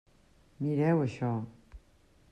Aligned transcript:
Mireu 0.63 1.03
això! 1.03 1.31